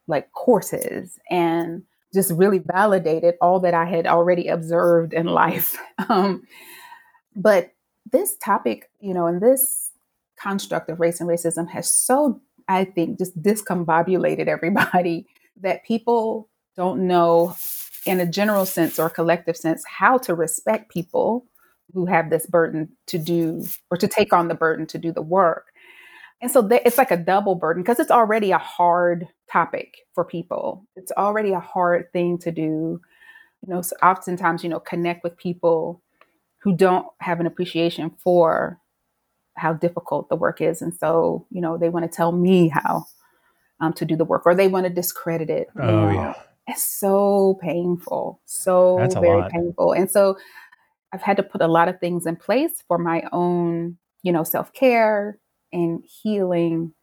[0.07, 1.83] like courses and
[2.13, 5.75] just really validated all that I had already observed in life.
[6.09, 6.47] Um,
[7.35, 7.73] but
[8.11, 9.91] this topic, you know, and this
[10.39, 15.27] construct of race and racism has so, I think, just discombobulated everybody
[15.61, 17.55] that people don't know
[18.07, 21.45] in a general sense or collective sense how to respect people
[21.93, 25.21] who have this burden to do or to take on the burden to do the
[25.21, 25.67] work.
[26.41, 30.85] And so it's like a double burden because it's already a hard topic for people.
[30.95, 33.01] It's already a hard thing to do.
[33.65, 36.01] You know, so oftentimes, you know, connect with people
[36.59, 38.79] who don't have an appreciation for
[39.55, 40.81] how difficult the work is.
[40.81, 43.05] And so, you know, they want to tell me how
[43.79, 45.69] um, to do the work or they want to discredit it.
[45.79, 46.11] Oh, know?
[46.11, 46.33] yeah
[46.67, 49.51] it's so painful, so very lot.
[49.51, 49.93] painful.
[49.93, 50.37] And so
[51.13, 54.43] I've had to put a lot of things in place for my own, you know,
[54.43, 55.39] self care
[55.71, 56.93] and healing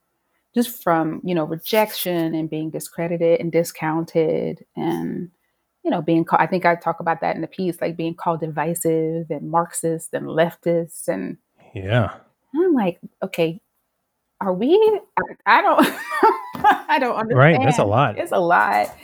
[0.55, 5.31] just from, you know, rejection and being discredited and discounted and,
[5.83, 8.15] you know, being called, I think I talk about that in the piece, like being
[8.15, 11.09] called divisive and Marxist and leftist.
[11.09, 11.39] And
[11.75, 12.15] yeah,
[12.55, 13.61] I'm like, okay,
[14.41, 15.87] are we, I, I don't,
[16.89, 17.39] I don't understand.
[17.39, 17.65] Right.
[17.65, 18.19] That's a lot.
[18.19, 18.95] It's a lot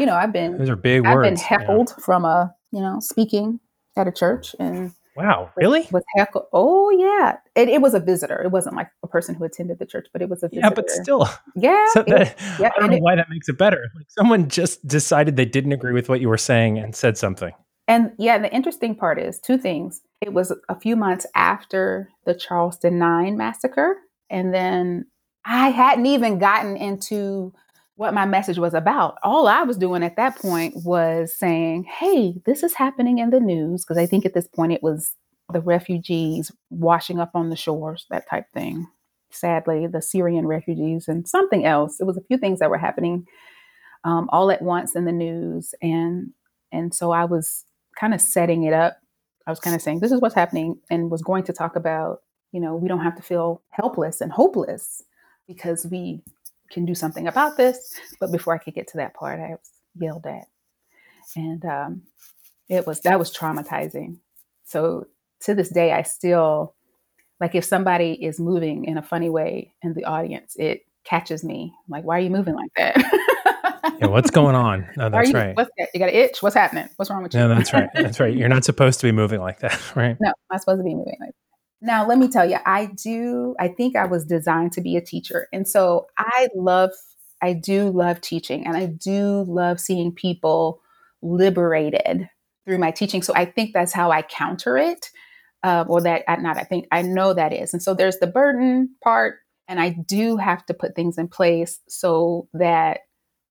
[0.00, 1.28] you know, I've been those are big I've words.
[1.28, 2.04] been heckled yeah.
[2.04, 3.60] from a you know speaking
[3.96, 5.86] at a church and wow, really?
[5.90, 6.46] Was heckled.
[6.52, 8.42] Oh yeah, it, it was a visitor.
[8.42, 10.66] It wasn't like a person who attended the church, but it was a visitor.
[10.66, 11.86] Yeah, but still, yeah.
[11.92, 13.90] So that, yeah I don't know it, why that makes it better.
[13.96, 17.52] Like someone just decided they didn't agree with what you were saying and said something.
[17.88, 20.00] And yeah, the interesting part is two things.
[20.20, 23.96] It was a few months after the Charleston Nine massacre,
[24.28, 25.06] and then
[25.44, 27.52] I hadn't even gotten into
[28.00, 29.18] what my message was about.
[29.22, 33.40] All I was doing at that point was saying, hey, this is happening in the
[33.40, 33.84] news.
[33.84, 35.14] Because I think at this point it was
[35.52, 38.86] the refugees washing up on the shores, that type thing.
[39.30, 42.00] Sadly, the Syrian refugees and something else.
[42.00, 43.26] It was a few things that were happening
[44.04, 45.74] um, all at once in the news.
[45.82, 46.30] And
[46.72, 47.66] and so I was
[47.98, 48.96] kind of setting it up.
[49.46, 52.22] I was kind of saying, this is what's happening, and was going to talk about,
[52.50, 55.02] you know, we don't have to feel helpless and hopeless
[55.46, 56.22] because we
[56.70, 57.94] can do something about this.
[58.18, 60.46] But before I could get to that part, I was yelled at.
[61.36, 62.02] And um,
[62.68, 64.18] it was, that was traumatizing.
[64.64, 65.06] So
[65.40, 66.74] to this day, I still,
[67.40, 71.72] like if somebody is moving in a funny way in the audience, it catches me.
[71.86, 72.96] I'm like, why are you moving like that?
[74.00, 74.86] yeah, what's going on?
[74.96, 75.56] No, that's you, right.
[75.56, 75.88] What's that?
[75.94, 76.42] You got an itch?
[76.42, 76.88] What's happening?
[76.96, 77.40] What's wrong with you?
[77.40, 77.88] No, that's right.
[77.94, 78.34] That's right.
[78.34, 80.16] You're not supposed to be moving like that, right?
[80.20, 81.34] No, I'm not supposed to be moving like that.
[81.82, 85.00] Now, let me tell you, I do, I think I was designed to be a
[85.00, 85.48] teacher.
[85.52, 86.90] And so I love,
[87.42, 90.80] I do love teaching and I do love seeing people
[91.22, 92.28] liberated
[92.66, 93.22] through my teaching.
[93.22, 95.10] So I think that's how I counter it.
[95.62, 97.74] Uh, or that, not I think, I know that is.
[97.74, 99.36] And so there's the burden part.
[99.68, 103.00] And I do have to put things in place so that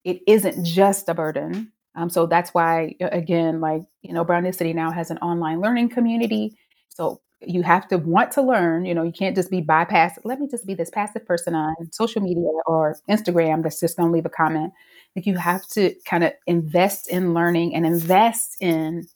[0.03, 1.71] it isn't just a burden.
[1.95, 6.57] Um, so that's why, again, like, you know, Brownicity now has an online learning community.
[6.89, 8.85] So you have to want to learn.
[8.85, 10.19] You know, you can't just be bypassed.
[10.23, 14.09] Let me just be this passive person on social media or Instagram that's just going
[14.09, 14.73] to leave a comment.
[15.15, 19.07] Like you have to kind of invest in learning and invest in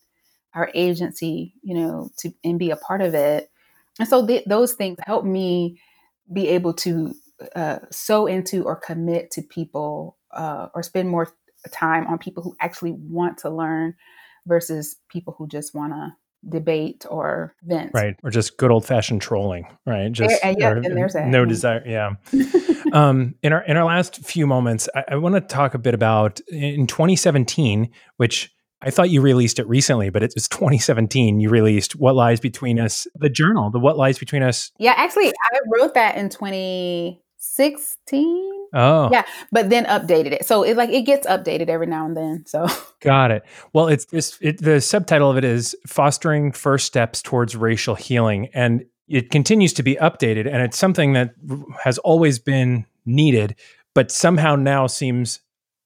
[0.53, 3.49] our agency, you know, to and be a part of it.
[3.99, 5.79] And so th- those things help me
[6.31, 7.13] be able to
[7.55, 7.79] uh,
[8.27, 11.33] into or commit to people uh, or spend more
[11.71, 13.95] time on people who actually want to learn
[14.45, 16.13] versus people who just want to
[16.47, 17.91] debate or vent.
[17.93, 18.15] Right.
[18.23, 19.65] Or just good old fashioned trolling.
[19.85, 20.11] Right.
[20.11, 21.27] Just and, yeah, and there's that.
[21.27, 21.83] no desire.
[21.85, 22.15] Yeah.
[22.93, 25.93] um, in our in our last few moments, I, I want to talk a bit
[25.93, 28.51] about in 2017, which
[28.81, 31.39] I thought you released it recently, but it was 2017.
[31.39, 34.71] You released What Lies Between Us, the journal, the What Lies Between Us.
[34.77, 38.62] Yeah, actually, I wrote that in 2016.
[38.73, 40.45] Oh, yeah, but then updated it.
[40.45, 42.45] So it like it gets updated every now and then.
[42.47, 42.67] So
[43.01, 43.43] got it.
[43.71, 44.37] Well, it's this.
[44.41, 49.73] It, the subtitle of it is "Fostering First Steps Towards Racial Healing," and it continues
[49.73, 51.35] to be updated, and it's something that
[51.83, 53.55] has always been needed,
[53.93, 55.41] but somehow now seems,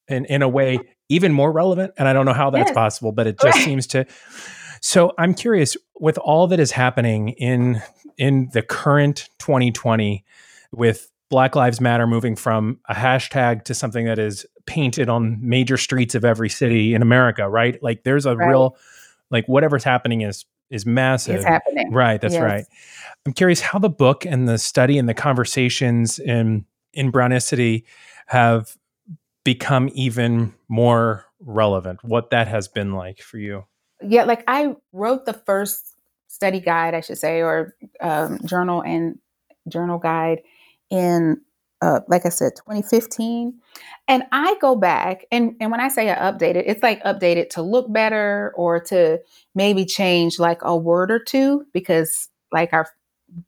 [0.08, 1.93] in in a way, even more relevant.
[1.97, 2.73] And I don't know how that's yes.
[2.73, 4.06] possible, but it just seems to.
[4.80, 7.82] So I'm curious with all that is happening in
[8.17, 10.23] in the current 2020
[10.71, 15.78] with Black Lives Matter moving from a hashtag to something that is painted on major
[15.78, 17.82] streets of every city in America, right?
[17.84, 18.48] Like there's a right.
[18.48, 18.78] real
[19.30, 21.36] like whatever's happening is is massive.
[21.36, 21.92] It's happening.
[21.92, 22.44] Right, that's yes.
[22.44, 22.66] right.
[23.26, 27.84] I'm curious how the book and the study and the conversations in in Brownicity
[28.28, 28.78] have
[29.44, 32.04] become even more relevant.
[32.04, 33.66] What that has been like for you?
[34.02, 35.96] Yeah, like I wrote the first
[36.28, 39.20] study guide, I should say, or um, journal and
[39.68, 40.42] journal guide
[40.89, 41.41] in
[41.82, 43.54] uh, like I said, 2015.
[44.08, 47.62] And I go back and, and when I say I updated, it's like updated to
[47.62, 49.19] look better or to
[49.54, 52.88] maybe change like a word or two because like our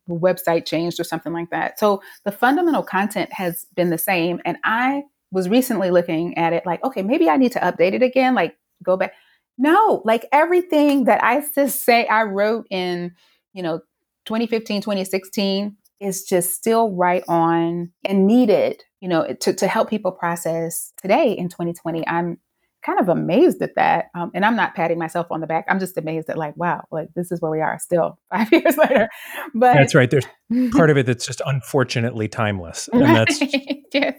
[0.10, 1.80] website changed or something like that.
[1.80, 4.42] So the fundamental content has been the same.
[4.46, 8.04] And I was recently looking at it like, okay, maybe I need to update it
[8.04, 9.14] again, like go back.
[9.58, 13.14] No, like everything that I just say I wrote in,
[13.54, 13.80] you know,
[14.26, 20.12] 2015, 2016 is just still right on and needed, you know, to, to help people
[20.12, 22.08] process today in 2020.
[22.08, 22.38] I'm
[22.82, 24.06] kind of amazed at that.
[24.16, 25.66] Um, and I'm not patting myself on the back.
[25.68, 28.78] I'm just amazed at like, wow, like this is where we are still five years
[28.78, 29.10] later.
[29.54, 30.10] But that's right.
[30.10, 30.26] There's
[30.72, 32.90] part of it that's just unfortunately timeless.
[32.92, 33.42] And that's
[33.94, 34.16] yes.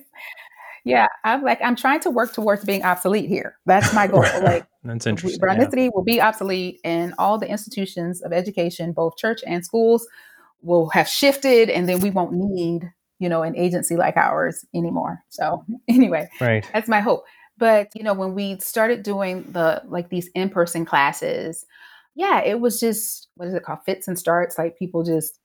[0.84, 1.06] Yeah.
[1.24, 3.56] I'm like, I'm trying to work towards being obsolete here.
[3.66, 4.22] That's my goal.
[4.42, 5.40] Like that's interesting.
[5.40, 5.90] Brownicity yeah.
[5.94, 10.06] will be obsolete and all the institutions of education, both church and schools,
[10.62, 15.22] will have shifted and then we won't need you know an agency like ours anymore.
[15.28, 16.68] So anyway right.
[16.72, 17.24] that's my hope.
[17.58, 21.66] But you know when we started doing the like these in-person classes
[22.16, 23.80] yeah it was just what is it called?
[23.84, 24.58] Fits and starts.
[24.58, 25.38] Like people just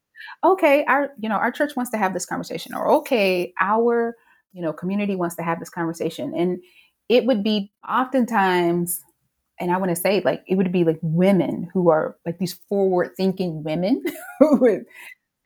[0.43, 4.15] okay our you know our church wants to have this conversation or okay our
[4.53, 6.33] you know community wants to have this conversation.
[6.35, 6.59] And
[7.09, 9.01] it would be oftentimes
[9.59, 12.59] and I want to say like it would be like women who are like these
[12.69, 14.03] forward thinking women
[14.39, 14.85] who would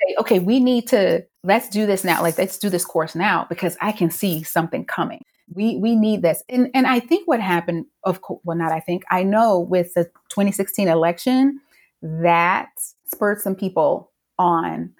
[0.02, 2.22] say, okay, we need to let's do this now.
[2.22, 5.22] Like let's do this course now because I can see something coming.
[5.54, 6.44] We we need this.
[6.50, 9.94] And and I think what happened, of course, well, not I think, I know with
[9.94, 11.60] the 2016 election
[12.02, 12.70] that
[13.06, 14.92] spurred some people on,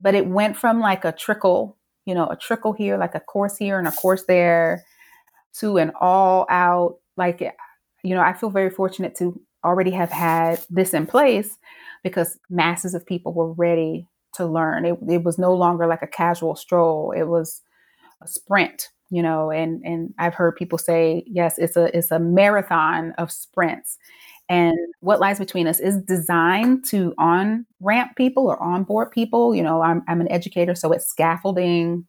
[0.00, 1.76] but it went from like a trickle,
[2.06, 4.84] you know, a trickle here, like a course here and a course there,
[5.58, 7.42] to an all out like
[8.02, 11.56] you know, I feel very fortunate to already have had this in place
[12.02, 14.84] because masses of people were ready to learn.
[14.84, 17.12] It, it was no longer like a casual stroll.
[17.12, 17.62] It was
[18.22, 22.18] a sprint, you know, and and I've heard people say, yes, it's a it's a
[22.18, 23.98] marathon of sprints.
[24.48, 29.54] And what lies between us is designed to on ramp people or onboard people.
[29.54, 32.06] You know, I'm, I'm an educator, so it's scaffolding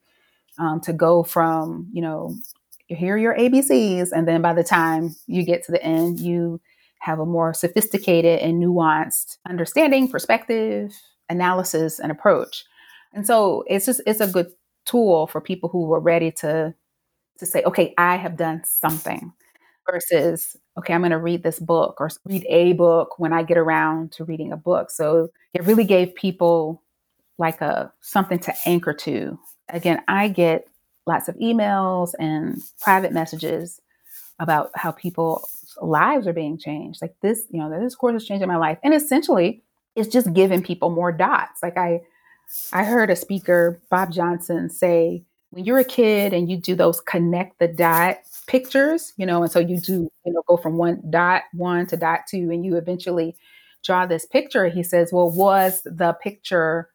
[0.57, 2.35] um, to go from, you know,
[2.87, 4.11] here are your ABCs.
[4.11, 6.59] And then by the time you get to the end, you
[6.99, 10.93] have a more sophisticated and nuanced understanding, perspective,
[11.29, 12.63] analysis, and approach.
[13.13, 14.51] And so it's just it's a good
[14.85, 16.73] tool for people who are ready to
[17.39, 19.33] to say, okay, I have done something
[19.89, 23.57] versus okay, I'm going to read this book or read a book when I get
[23.57, 24.89] around to reading a book.
[24.89, 26.81] So it really gave people
[27.37, 29.37] like a something to anchor to.
[29.69, 30.67] Again, I get
[31.05, 33.81] lots of emails and private messages
[34.39, 37.01] about how people's lives are being changed.
[37.01, 38.77] Like this, you know, this course is changing my life.
[38.83, 39.63] And essentially,
[39.95, 41.61] it's just giving people more dots.
[41.61, 42.01] Like I
[42.71, 46.99] I heard a speaker, Bob Johnson, say, when you're a kid and you do those
[47.01, 51.01] connect the dot pictures, you know, and so you do, you know, go from one
[51.09, 53.35] dot one to dot two, and you eventually
[53.83, 54.67] draw this picture.
[54.67, 56.89] He says, Well, was the picture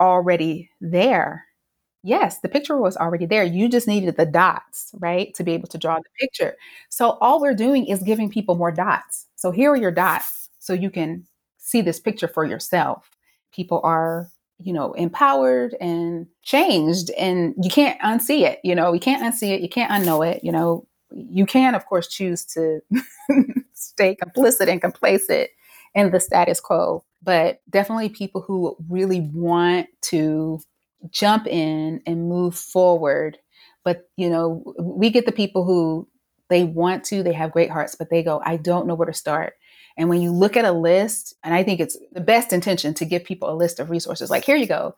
[0.00, 1.46] already there?
[2.02, 3.44] Yes, the picture was already there.
[3.44, 6.56] You just needed the dots, right, to be able to draw the picture.
[6.88, 9.26] So all we're doing is giving people more dots.
[9.36, 11.26] So here are your dots so you can
[11.58, 13.10] see this picture for yourself.
[13.52, 14.28] People are,
[14.58, 19.50] you know, empowered and changed and you can't unsee it, you know, you can't unsee
[19.54, 20.86] it, you can't unknow it, you know.
[21.12, 22.80] You can of course choose to
[23.74, 25.50] stay complicit and complacent
[25.94, 27.04] in the status quo.
[27.22, 30.60] But definitely people who really want to
[31.10, 33.38] jump in and move forward.
[33.84, 36.08] But, you know, we get the people who
[36.48, 39.14] they want to, they have great hearts, but they go, I don't know where to
[39.14, 39.54] start.
[39.96, 43.04] And when you look at a list, and I think it's the best intention to
[43.04, 44.94] give people a list of resources, like, here you go.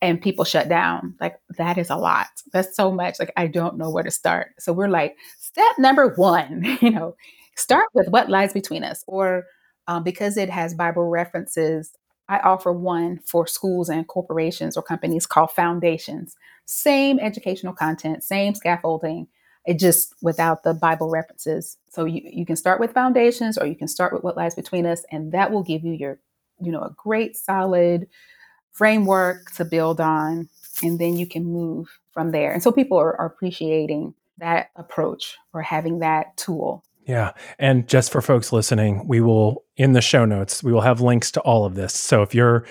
[0.00, 1.14] And people shut down.
[1.20, 2.26] Like, that is a lot.
[2.52, 3.20] That's so much.
[3.20, 4.48] Like, I don't know where to start.
[4.58, 7.14] So we're like, step number one, you know,
[7.56, 9.04] start with what lies between us.
[9.06, 9.44] Or
[9.86, 11.92] um, because it has Bible references,
[12.32, 16.34] I offer one for schools and corporations or companies called Foundations.
[16.64, 19.26] Same educational content, same scaffolding,
[19.66, 21.76] it just without the Bible references.
[21.90, 24.86] So you, you can start with foundations or you can start with what lies between
[24.86, 26.20] us, and that will give you your,
[26.58, 28.08] you know, a great solid
[28.72, 30.48] framework to build on.
[30.82, 32.50] And then you can move from there.
[32.50, 36.82] And so people are, are appreciating that approach or having that tool.
[37.06, 37.32] Yeah.
[37.58, 41.32] And just for folks listening, we will, in the show notes, we will have links
[41.32, 41.94] to all of this.
[41.94, 42.64] So if you're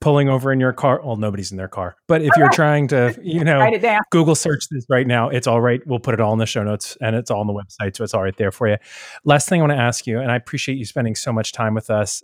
[0.00, 1.00] pulling over in your car.
[1.04, 3.68] Well, nobody's in their car, but if you're trying to, you know,
[4.10, 5.80] Google search this right now, it's all right.
[5.86, 7.96] We'll put it all in the show notes and it's all on the website.
[7.96, 8.76] So it's all right there for you.
[9.24, 11.74] Last thing I want to ask you, and I appreciate you spending so much time
[11.74, 12.22] with us.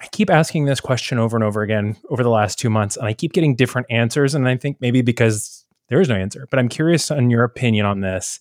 [0.00, 3.06] I keep asking this question over and over again over the last two months, and
[3.06, 4.34] I keep getting different answers.
[4.34, 7.84] And I think maybe because there is no answer, but I'm curious on your opinion
[7.84, 8.38] on this.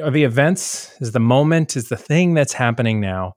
[0.00, 3.34] Are the events, is the moment, is the thing that's happening now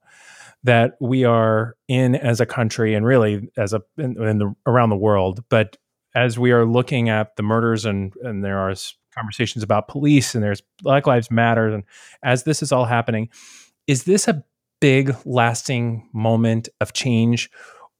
[0.64, 4.90] that we are in as a country and really as a in, in the around
[4.90, 5.76] the world but
[6.14, 8.74] as we are looking at the murders and and there are
[9.14, 11.84] conversations about police and there's black lives matter and
[12.24, 13.28] as this is all happening
[13.86, 14.42] is this a
[14.80, 17.48] big lasting moment of change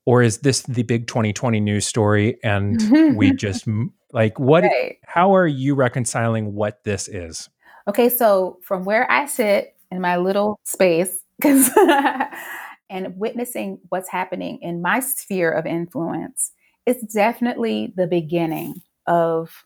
[0.07, 2.83] or is this the big 2020 news story and
[3.17, 3.69] we just
[4.13, 4.97] like what right.
[5.05, 7.49] how are you reconciling what this is
[7.89, 14.83] okay so from where i sit in my little space and witnessing what's happening in
[14.83, 16.53] my sphere of influence
[16.87, 19.65] it's definitely the beginning of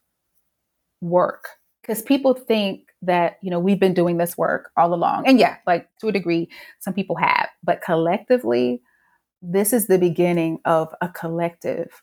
[1.00, 1.44] work.
[1.82, 5.56] Because people think that you know we've been doing this work all along and yeah
[5.68, 6.48] like to a degree
[6.80, 8.82] some people have but collectively
[9.40, 12.02] this is the beginning of a collective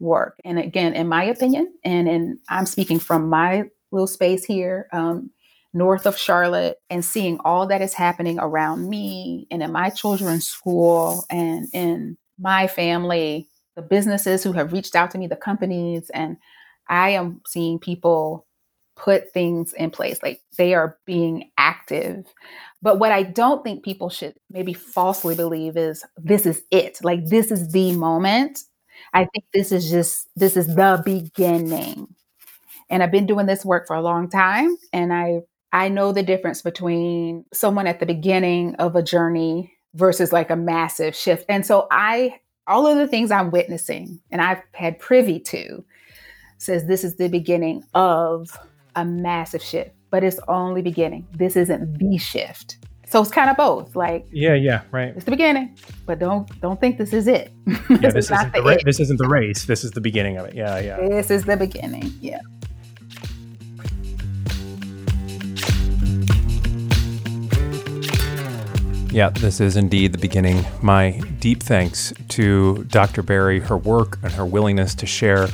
[0.00, 0.38] work.
[0.44, 5.30] And again in my opinion and in i'm speaking from my little space here um,
[5.74, 10.46] north of Charlotte and seeing all that is happening around me and in my children's
[10.46, 16.10] school and in my family, the businesses who have reached out to me, the companies,
[16.10, 16.36] and
[16.88, 18.46] I am seeing people
[18.96, 20.22] put things in place.
[20.22, 22.24] Like they are being active.
[22.80, 26.98] But what I don't think people should maybe falsely believe is this is it.
[27.02, 28.60] Like this is the moment.
[29.12, 32.14] I think this is just, this is the beginning.
[32.90, 34.76] And I've been doing this work for a long time.
[34.92, 35.40] And I
[35.74, 40.56] I know the difference between someone at the beginning of a journey versus like a
[40.56, 41.44] massive shift.
[41.48, 45.84] And so I all of the things I'm witnessing and I've had privy to
[46.58, 48.56] says this is the beginning of
[48.94, 51.26] a massive shift, but it's only beginning.
[51.32, 52.78] This isn't the shift.
[53.08, 53.96] So it's kind of both.
[53.96, 55.12] Like yeah, yeah, right.
[55.16, 57.50] It's the beginning, but don't don't think this is it.
[57.66, 59.64] yeah, this, this isn't the, ra- this isn't the race.
[59.64, 60.54] This is the beginning of it.
[60.54, 60.96] Yeah, yeah.
[61.08, 62.12] This is the beginning.
[62.20, 62.40] Yeah.
[69.14, 70.66] Yeah, this is indeed the beginning.
[70.82, 73.22] My deep thanks to Dr.
[73.22, 75.46] Berry, her work, and her willingness to share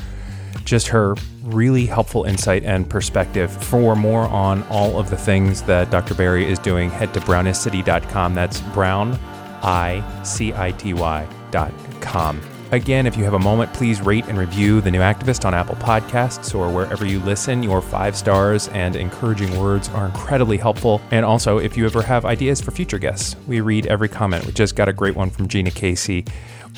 [0.64, 3.52] just her really helpful insight and perspective.
[3.64, 6.14] For more on all of the things that Dr.
[6.14, 8.34] Berry is doing, head to brownicity.com.
[8.34, 9.18] That's brown,
[9.62, 12.40] I C I T Y.com.
[12.72, 15.74] Again, if you have a moment, please rate and review The New Activist on Apple
[15.74, 17.64] Podcasts or wherever you listen.
[17.64, 21.00] Your five stars and encouraging words are incredibly helpful.
[21.10, 24.46] And also, if you ever have ideas for future guests, we read every comment.
[24.46, 26.24] We just got a great one from Gina Casey.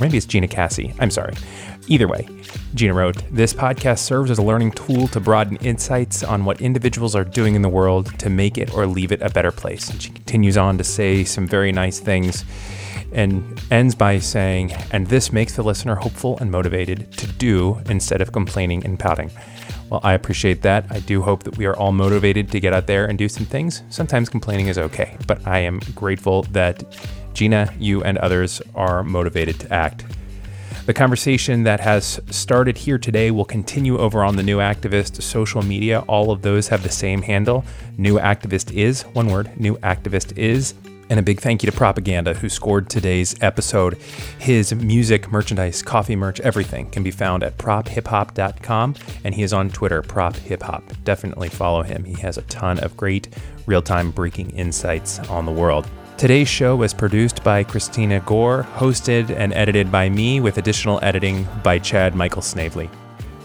[0.01, 0.95] Maybe it's Gina Cassie.
[0.99, 1.35] I'm sorry.
[1.89, 2.27] Either way,
[2.75, 7.15] Gina wrote This podcast serves as a learning tool to broaden insights on what individuals
[7.15, 9.91] are doing in the world to make it or leave it a better place.
[9.91, 12.47] And she continues on to say some very nice things
[13.13, 18.21] and ends by saying, and this makes the listener hopeful and motivated to do instead
[18.21, 19.31] of complaining and pouting.
[19.91, 20.87] Well, I appreciate that.
[20.91, 23.45] I do hope that we are all motivated to get out there and do some
[23.45, 23.83] things.
[23.91, 26.83] Sometimes complaining is okay, but I am grateful that
[27.35, 30.05] Gina, you, and others are motivated to act.
[30.85, 35.63] The conversation that has started here today will continue over on the New Activist social
[35.63, 36.01] media.
[36.09, 37.65] All of those have the same handle.
[37.97, 40.75] New Activist is, one word, New Activist is.
[41.11, 43.99] And a big thank you to Propaganda, who scored today's episode.
[44.39, 48.95] His music, merchandise, coffee merch, everything can be found at prophiphop.com.
[49.25, 50.83] And he is on Twitter, prophiphop.
[51.05, 52.05] Definitely follow him.
[52.05, 53.29] He has a ton of great
[53.67, 55.87] real time breaking insights on the world.
[56.17, 61.49] Today's show was produced by Christina Gore, hosted and edited by me, with additional editing
[61.65, 62.89] by Chad Michael Snavely.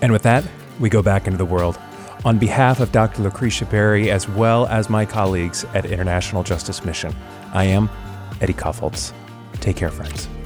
[0.01, 0.43] And with that,
[0.79, 1.79] we go back into the world.
[2.23, 3.23] On behalf of Dr.
[3.23, 7.15] Lucretia Berry, as well as my colleagues at International Justice Mission,
[7.53, 7.89] I am
[8.41, 9.13] Eddie Kaufholz.
[9.59, 10.36] Take care, friends.